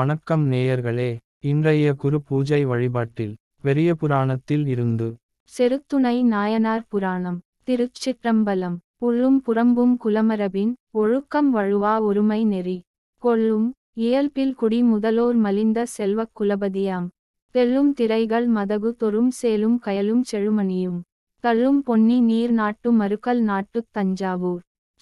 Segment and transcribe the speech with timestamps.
[0.00, 5.14] வணக்கம் நேயர்களே இன்றைய குரு பூஜை வழிபாட்டில் பெரிய புராணத்தில் இருந்து.
[5.44, 12.82] செருத்துணை நாயனார் புராணம் திருச்சிற்றம்பலம் புள்ளும் புறம்பும் குலமரபின் ஒழுக்கம் வழுவா ஒருமை நெறி.
[13.16, 17.08] கொள்ளும் இயல்பில் குடி முதலோர் மலிந்த செல்வக் குலபதியாம்.
[17.50, 21.00] தெல்லும் திரைகள் மதகு தொறும் சேலும் கயலும் செழுமணியும்.
[21.40, 24.60] தள்ளும் பொன்னி நீர் நாட்டு மறுக்கல் நாட்டுத் தஞ்சாவூர்.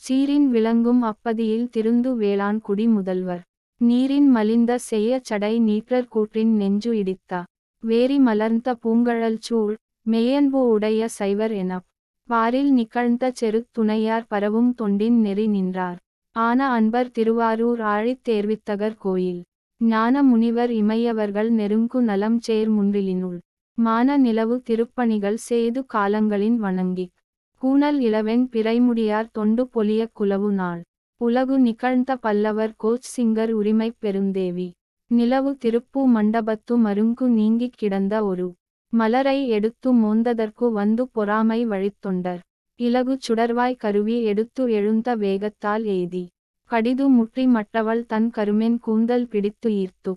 [0.08, 3.42] சீரின் விளங்கும் அப்பதியில் திருந்து வேளாண் குடி முதல்வர்.
[3.80, 7.42] நீரின் மலிந்த செய்ய சடை நீற்றர் கூற்றின் நெஞ்சு இடித்தா.
[7.82, 9.76] வேரி மலர்ந்த பூங்கழல் சூழ்
[10.06, 11.84] மெய்யன்பு உடைய சைவர் எனப்.
[12.28, 15.98] பாரில் நிகழ்ந்த செரு துணையார் பரவும் தொண்டின் நெறி நின்றார்.
[16.36, 19.42] ஆன அன்பர் திருவாரூர் ஆழித் தேர்வித்தகர் கோயில்.
[19.78, 23.38] ஞான முனிவர் இமையவர்கள் நெருங்கு நலம் சேர் முன்றிலினுள்.
[23.74, 27.14] மான நிலவு திருப்பணிகள் செய்து காலங்களின் வணங்கிக்.
[27.62, 30.82] கூனல் இளவெண் பிறைமுடியார் தொண்டு பொலிய குலவு நாள்.
[31.20, 34.66] உலகு நிகழ்ந்த பல்லவர் கோச் சிங்கர் உரிமைப் பெருந்தேவி.
[35.10, 38.46] நிலவு திருப்பூ மண்டபத்து மருங்கு நீங்கிக் கிடந்த ஒரு
[38.92, 42.38] மலரை எடுத்து மோந்ததற்கு வந்து பொறாமை வழித்தொண்டர்.
[42.80, 46.26] இலகு சுடர்வாய் கருவி எடுத்து எழுந்த வேகத்தால் எய்தி.
[46.70, 50.14] கடிது முற்றி மற்றவள் தன் கருமென் கூந்தல் பிடித்து ஈர்த்து.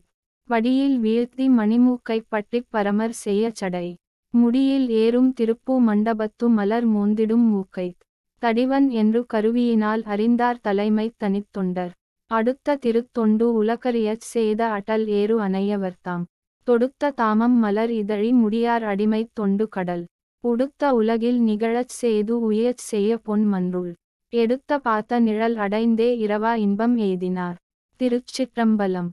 [0.50, 3.88] வடியில் வீழ்த்தி மணிமூக்கைப் பற்றி பரமர் செய்ய சடை.
[4.34, 7.90] முடியில் ஏறும் திருப்பூ மண்டபத்து மலர் மோந்திடும் மூக்கை.
[8.42, 11.92] தடிவன் என்று கருவியினால் அறிந்தார் தலைமை தனித்தொண்டர்.
[12.32, 16.24] அடுத்த திருத்தொண்டு உலகறியச் செய்த அடல் ஏறு அணையவர்தாம்.
[16.64, 20.06] தொடுத்த தாமம் மலர் இதழி முடியார் அடிமைத் தொண்டு கடல்.
[20.44, 23.94] உடுத்த உலகில் நிகழச் செய்து உயச் செய்ய பொன் மன்றுள்.
[24.34, 27.56] எடுத்த பார்த்த நிழல் அடைந்தே இரவா இன்பம் எய்தினார்.
[28.00, 29.10] திருச்சிற்றம்பலம்.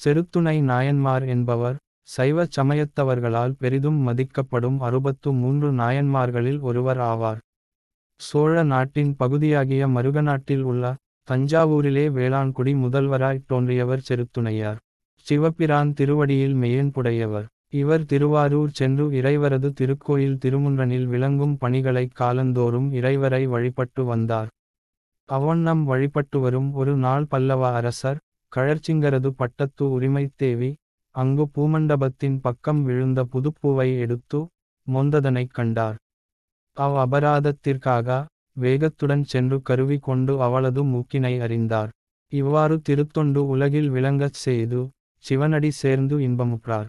[0.00, 1.76] செருத்துணை நாயன்மார் என்பவர்
[2.08, 7.40] சைவ சமயத்தவர்களால் பெரிதும் மதிக்கப்படும் அறுபத்து மூன்று நாயன்மார்களில் ஒருவர் ஆவார்.
[8.20, 10.94] சோழ நாட்டின் பகுதியாகிய மருகநாட்டில் உள்ள
[11.28, 14.80] தஞ்சாவூரிலே வேளாண்குடி முதல்வராய் தோன்றியவர் செருத்துணையார்.
[15.26, 24.50] சிவபிரான் திருவடியில் மெய்யன்புடையவர் இவர் திருவாரூர் சென்று இறைவரது திருக்கோயில் திருமுன்றனில் விளங்கும் பணிகளை காலந்தோறும் இறைவரை வழிபட்டு வந்தார்.
[25.28, 28.22] அவண்ணம் வழிபட்டு வரும் ஒரு நாள் பல்லவ அரசர்
[28.52, 30.70] கழற்சிங்கரது பட்டத்து உரிமைத்தேவி
[31.14, 34.38] அங்கு பூமண்டபத்தின் பக்கம் விழுந்த புதுப்பூவை எடுத்து
[34.86, 35.96] மொந்ததனைக் கண்டார்.
[36.76, 38.08] அவ் அபராதத்திற்காக
[38.60, 41.90] வேகத்துடன் சென்று கருவி கொண்டு அவளது மூக்கினை அறிந்தார்.
[42.32, 44.80] இவ்வாறு திருத்தொண்டு உலகில் விளங்கச் செய்து
[45.24, 46.88] சிவனடி சேர்ந்து இன்பமுற்றார்.